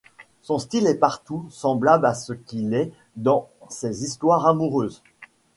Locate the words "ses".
3.69-4.03